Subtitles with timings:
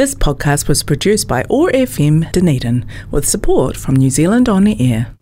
[0.00, 5.14] This podcast was produced by OAR FM Dunedin with support from New Zealand On Air.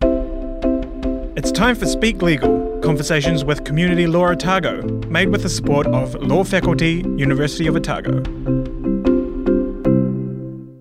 [1.37, 6.15] It's time for Speak Legal, conversations with Community Law Otago, made with the support of
[6.23, 8.23] Law Faculty, University of Otago.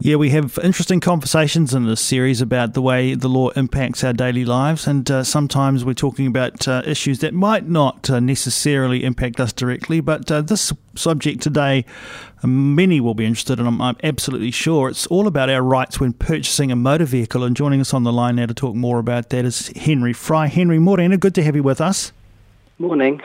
[0.08, 4.14] Yeah, we have interesting conversations in this series about the way the law impacts our
[4.14, 9.04] daily lives, and uh, sometimes we're talking about uh, issues that might not uh, necessarily
[9.04, 10.00] impact us directly.
[10.00, 11.84] But uh, this subject today,
[12.42, 13.68] many will be interested in.
[13.68, 17.44] I'm, I'm absolutely sure it's all about our rights when purchasing a motor vehicle.
[17.44, 20.48] And joining us on the line now to talk more about that is Henry Fry.
[20.48, 22.14] Henry Morena, good to have you with us.
[22.80, 23.22] Morning.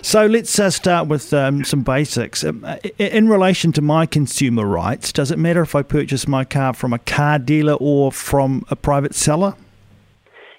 [0.00, 2.42] So let's uh, start with um, some basics.
[2.42, 2.64] Um,
[2.96, 6.94] in relation to my consumer rights, does it matter if I purchase my car from
[6.94, 9.54] a car dealer or from a private seller?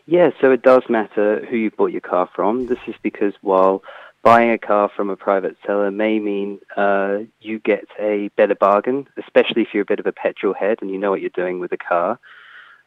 [0.05, 2.67] Yeah, so it does matter who you bought your car from.
[2.67, 3.81] This is because while
[4.21, 9.07] buying a car from a private seller may mean uh, you get a better bargain,
[9.17, 11.59] especially if you're a bit of a petrol head and you know what you're doing
[11.59, 12.19] with a car.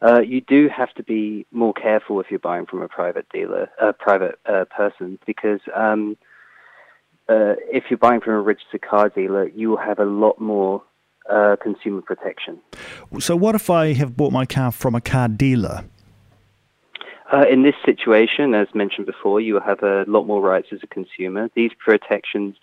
[0.03, 3.69] Uh, you do have to be more careful if you're buying from a private dealer,
[3.81, 6.17] a uh, private uh, person, because um,
[7.29, 10.83] uh, if you're buying from a registered car dealer, you will have a lot more
[11.29, 12.59] uh, consumer protection.
[13.19, 15.85] So, what if I have bought my car from a car dealer?
[17.49, 20.87] in this situation, as mentioned before, you will have a lot more rights as a
[20.87, 21.49] consumer.
[21.55, 22.57] These protections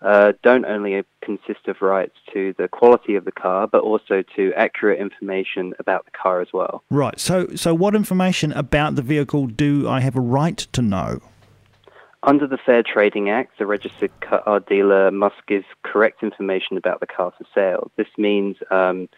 [0.00, 4.52] uh, don't only consist of rights to the quality of the car, but also to
[4.54, 6.84] accurate information about the car as well.
[6.90, 7.18] Right.
[7.18, 11.20] So, so what information about the vehicle do I have a right to know?
[12.22, 17.06] Under the Fair Trading Act, the registered car dealer must give correct information about the
[17.06, 17.90] car for sale.
[17.96, 19.08] This means, um,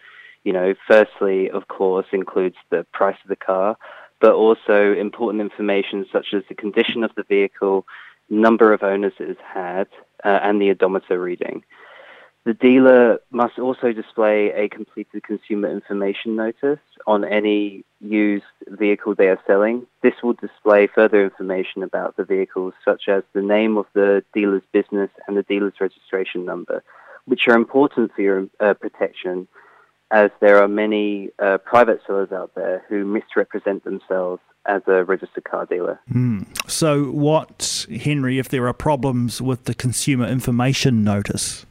[0.43, 3.75] you know, firstly, of course, includes the price of the car,
[4.19, 7.85] but also important information such as the condition of the vehicle,
[8.29, 9.87] number of owners it has had,
[10.23, 11.63] uh, and the odometer reading.
[12.43, 19.27] The dealer must also display a completed consumer information notice on any used vehicle they
[19.27, 19.85] are selling.
[20.01, 24.63] This will display further information about the vehicles, such as the name of the dealer's
[24.71, 26.83] business and the dealer's registration number,
[27.25, 29.47] which are important for your uh, protection
[30.09, 35.43] as there are many uh, private sellers out there who misrepresent themselves as a registered
[35.43, 35.99] car dealer.
[36.11, 36.45] Mm.
[36.69, 41.65] So, what, Henry, if there are problems with the consumer information notice?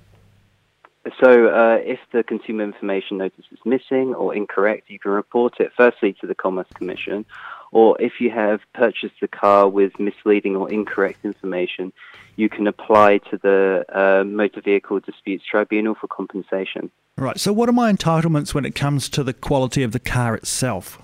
[1.23, 5.73] So, uh, if the consumer information notice is missing or incorrect, you can report it
[5.77, 7.25] firstly to the Commerce Commission,
[7.73, 11.93] or if you have purchased the car with misleading or incorrect information,
[12.37, 16.91] you can apply to the uh, Motor Vehicle Disputes Tribunal for compensation.
[17.17, 17.39] Right.
[17.39, 21.00] So, what are my entitlements when it comes to the quality of the car itself?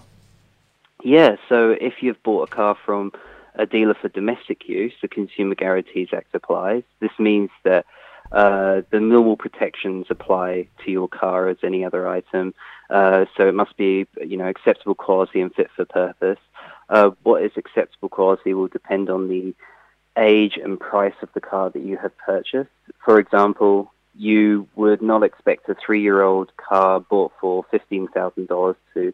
[1.06, 3.12] Yeah, so if you've bought a car from
[3.54, 6.82] a dealer for domestic use, the Consumer Guarantees Act applies.
[6.98, 7.86] This means that
[8.32, 12.54] uh, the normal protections apply to your car as any other item.
[12.90, 16.40] Uh, so it must be, you know, acceptable quality and fit for purpose.
[16.88, 19.54] Uh, what is acceptable quality will depend on the
[20.18, 22.68] age and price of the car that you have purchased.
[23.04, 29.12] For example, you would not expect a three-year-old car bought for fifteen thousand dollars to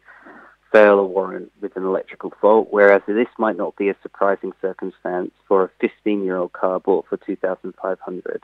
[0.73, 5.31] fail a warrant with an electrical fault, whereas this might not be a surprising circumstance
[5.47, 8.43] for a 15 year old car bought for 2500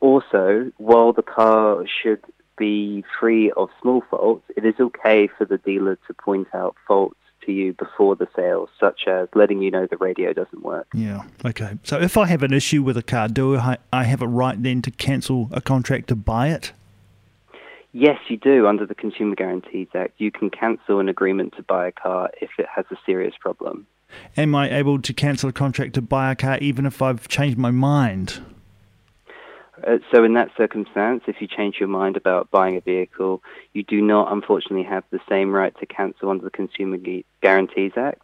[0.00, 2.22] Also, while the car should
[2.58, 7.16] be free of small faults, it is okay for the dealer to point out faults
[7.46, 10.86] to you before the sale, such as letting you know the radio doesn't work.
[10.92, 11.78] Yeah, okay.
[11.84, 14.62] So if I have an issue with a car, do I, I have a right
[14.62, 16.72] then to cancel a contract to buy it?
[17.92, 18.66] Yes, you do.
[18.66, 22.50] Under the Consumer Guarantees Act, you can cancel an agreement to buy a car if
[22.58, 23.86] it has a serious problem.
[24.36, 27.58] Am I able to cancel a contract to buy a car even if I've changed
[27.58, 28.40] my mind?
[29.86, 33.42] Uh, so, in that circumstance, if you change your mind about buying a vehicle,
[33.72, 36.98] you do not, unfortunately, have the same right to cancel under the Consumer
[37.40, 38.20] Guarantees Act.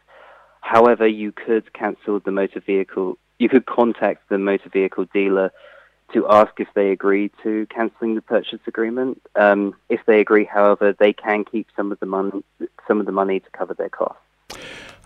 [0.61, 3.19] However, you could cancel the motor vehicle.
[3.39, 5.51] You could contact the motor vehicle dealer
[6.13, 9.21] to ask if they agree to cancelling the purchase agreement.
[9.35, 12.45] Um, if they agree, however, they can keep some of the money,
[12.87, 14.21] some of the money to cover their costs.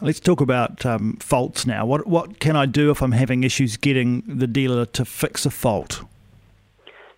[0.02, 1.84] Let's talk about um, faults now.
[1.84, 5.50] What what can I do if I'm having issues getting the dealer to fix a
[5.50, 6.02] fault?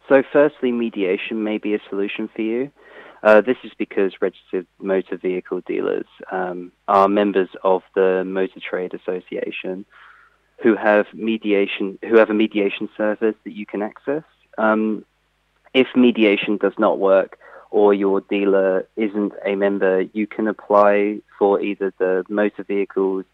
[0.09, 2.73] So, firstly, mediation may be a solution for you.
[3.23, 8.95] Uh, this is because registered motor vehicle dealers um, are members of the Motor Trade
[8.95, 9.85] Association,
[10.63, 14.23] who have mediation, who have a mediation service that you can access.
[14.59, 15.05] Um,
[15.75, 17.39] if mediation does not work
[17.71, 23.25] or your dealer isn't a member, you can apply for either the Motor Vehicles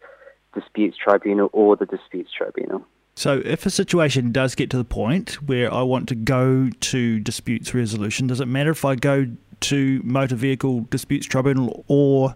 [0.53, 2.83] Disputes Tribunal or the Disputes Tribunal.
[3.15, 7.19] So, if a situation does get to the point where I want to go to
[7.19, 9.27] disputes resolution, does it matter if I go
[9.59, 12.35] to Motor Vehicle Disputes Tribunal or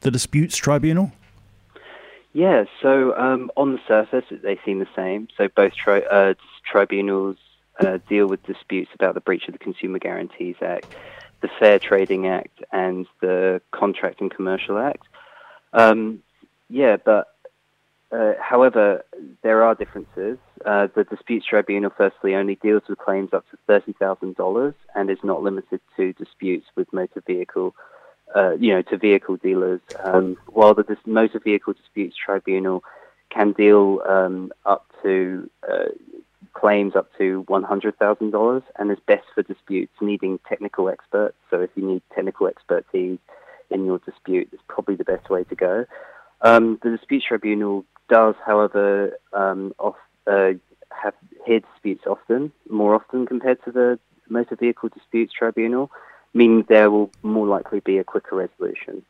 [0.00, 1.12] the Disputes Tribunal?
[2.34, 5.28] Yeah, so um, on the surface, they seem the same.
[5.38, 6.34] So both tri- uh,
[6.68, 7.36] tribunals
[7.78, 10.84] uh, deal with disputes about the breach of the Consumer Guarantees Act,
[11.42, 15.04] the Fair Trading Act, and the Contract and Commercial Act.
[15.72, 16.24] Um,
[16.68, 17.28] yeah, but
[18.10, 19.04] uh, however,
[19.42, 20.38] there are differences.
[20.66, 25.44] Uh, the Disputes Tribunal, firstly, only deals with claims up to $30,000 and is not
[25.44, 27.76] limited to disputes with motor vehicle
[28.34, 32.82] uh, you know, to vehicle dealers, um, while the Motor Vehicle Disputes Tribunal
[33.30, 35.86] can deal um, up to uh,
[36.54, 41.36] claims up to $100,000 and is best for disputes needing technical experts.
[41.50, 43.18] So if you need technical expertise
[43.70, 45.84] in your dispute, it's probably the best way to go.
[46.40, 49.96] Um, the Disputes Tribunal does, however, um, off,
[50.26, 50.52] uh,
[50.90, 51.14] have
[51.44, 53.98] hear disputes often, more often compared to the
[54.28, 55.90] Motor Vehicle Disputes Tribunal
[56.34, 59.02] meaning there will more likely be a quicker resolution.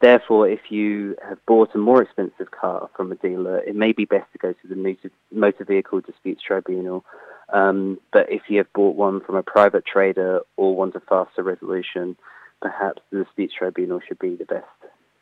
[0.00, 4.04] Therefore, if you have bought a more expensive car from a dealer, it may be
[4.04, 4.96] best to go to the
[5.30, 7.04] Motor Vehicle Disputes Tribunal.
[7.52, 11.42] Um, but if you have bought one from a private trader or want a faster
[11.42, 12.16] resolution,
[12.60, 14.66] perhaps the Disputes Tribunal should be the best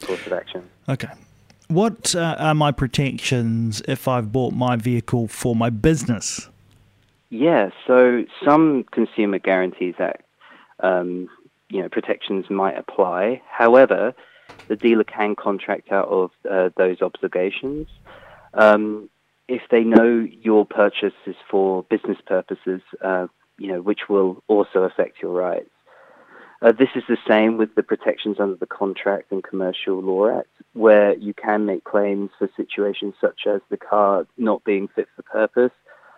[0.03, 0.69] course of action.
[0.89, 1.11] Okay.
[1.69, 6.49] What uh, are my protections if I've bought my vehicle for my business?
[7.29, 10.23] Yeah, so some Consumer Guarantees Act
[10.83, 11.29] um,
[11.69, 13.43] you know, protections might apply.
[13.51, 14.15] However,
[14.69, 17.89] the dealer can contract out of uh, those obligations.
[18.55, 19.09] Um,
[19.49, 23.27] if they know your purchase is for business purposes, uh,
[23.59, 25.71] you know, which will also affect your rights.
[26.63, 30.49] Uh, this is the same with the protections under the Contract and Commercial Law Act,
[30.75, 35.23] where you can make claims for situations such as the car not being fit for
[35.23, 35.73] purpose.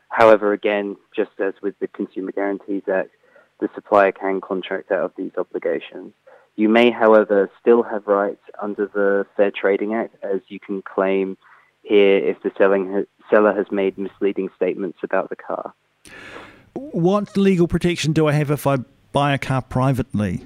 [0.09, 3.11] However, again, just as with the Consumer Guarantees Act,
[3.63, 6.13] the supplier can contract out of these obligations.
[6.57, 11.39] You may, however, still have rights under the Fair Trading Act, as you can claim
[11.83, 15.73] here if the selling seller has made misleading statements about the car.
[16.75, 18.79] What legal protection do I have if I
[19.13, 20.45] buy a car privately?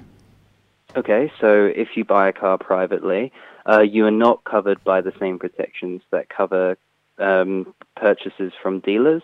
[0.95, 3.31] Okay, so if you buy a car privately,
[3.67, 6.77] uh, you are not covered by the same protections that cover
[7.17, 9.23] um, purchases from dealers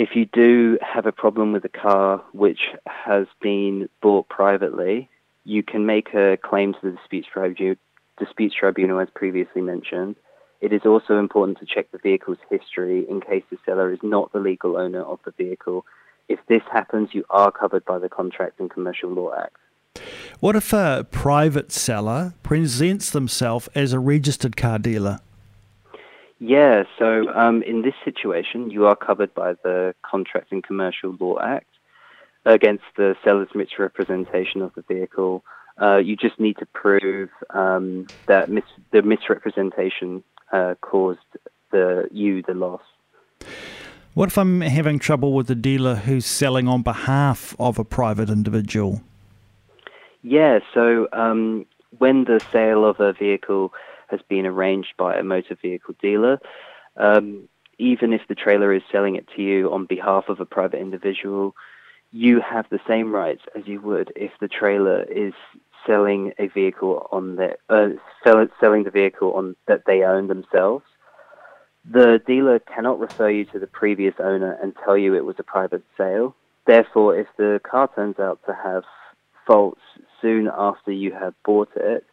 [0.00, 5.10] if you do have a problem with a car which has been bought privately,
[5.44, 7.76] you can make a claim to the disputes, tribu-
[8.18, 10.16] disputes tribunal as previously mentioned.
[10.62, 14.32] It is also important to check the vehicle's history in case the seller is not
[14.32, 15.84] the legal owner of the vehicle.
[16.30, 19.56] If this happens, you are covered by the Contract and Commercial Law Act.
[20.38, 25.18] What if a private seller presents themselves as a registered car dealer?
[26.40, 31.38] Yeah, so um, in this situation, you are covered by the Contract and Commercial Law
[31.38, 31.68] Act
[32.46, 35.44] against the seller's misrepresentation of the vehicle.
[35.80, 41.18] Uh, you just need to prove um, that mis- the misrepresentation uh, caused
[41.72, 42.82] the you the loss.
[44.14, 48.30] What if I'm having trouble with a dealer who's selling on behalf of a private
[48.30, 49.02] individual?
[50.22, 51.66] Yeah, so um,
[51.98, 53.72] when the sale of a vehicle
[54.10, 56.38] has been arranged by a motor vehicle dealer.
[56.96, 57.48] Um,
[57.78, 61.54] even if the trailer is selling it to you on behalf of a private individual,
[62.12, 65.32] you have the same rights as you would if the trailer is
[65.86, 67.88] selling a vehicle on their uh,
[68.22, 70.84] sell, selling the vehicle on that they own themselves.
[71.90, 75.42] The dealer cannot refer you to the previous owner and tell you it was a
[75.42, 76.36] private sale.
[76.66, 78.84] Therefore, if the car turns out to have
[79.46, 79.80] faults
[80.20, 82.04] soon after you have bought it,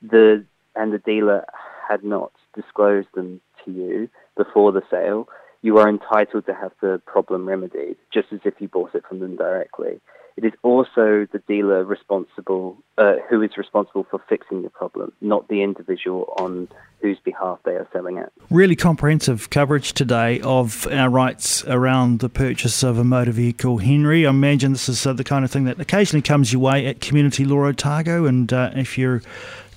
[0.00, 1.44] the and the dealer
[1.88, 5.28] had not disclosed them to you before the sale,
[5.62, 9.20] you are entitled to have the problem remedied, just as if you bought it from
[9.20, 10.00] them directly.
[10.36, 15.48] It is also the dealer responsible, uh, who is responsible for fixing the problem, not
[15.48, 16.68] the individual on
[17.02, 18.32] whose behalf they are selling it.
[18.48, 23.78] Really comprehensive coverage today of our rights around the purchase of a motor vehicle.
[23.78, 26.86] Henry, I imagine this is uh, the kind of thing that occasionally comes your way
[26.86, 29.20] at Community Law Otago, and uh, if you're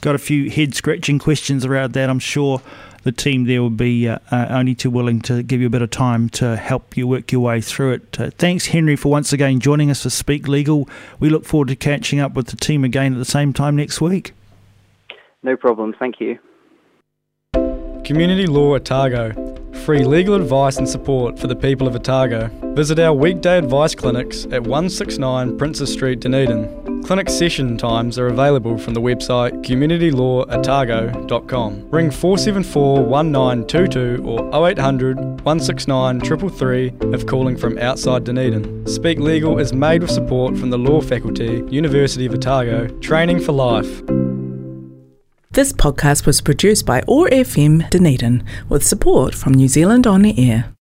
[0.03, 2.09] got a few head scratching questions around that.
[2.09, 2.61] I'm sure
[3.03, 5.81] the team there will be uh, uh, only too willing to give you a bit
[5.81, 8.19] of time to help you work your way through it.
[8.19, 10.87] Uh, thanks, Henry, for once again joining us for Speak Legal.
[11.19, 14.01] We look forward to catching up with the team again at the same time next
[14.01, 14.33] week.
[15.41, 15.95] No problem.
[15.97, 16.37] Thank you.
[18.03, 19.31] Community Law Otago.
[19.85, 22.49] Free legal advice and support for the people of Otago.
[22.75, 28.77] Visit our weekday advice clinics at 169 Princes Street, Dunedin Clinic session times are available
[28.77, 31.89] from the website communitylawotago.com.
[31.89, 38.87] Ring 474 1922 or 0800 169 333 if calling from outside Dunedin.
[38.87, 43.51] Speak Legal is made with support from the Law Faculty, University of Otago, training for
[43.51, 44.01] life.
[45.51, 50.49] This podcast was produced by OAR FM Dunedin with support from New Zealand On the
[50.49, 50.71] Air.